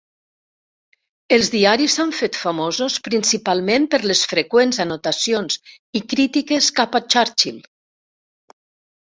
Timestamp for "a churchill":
6.99-7.63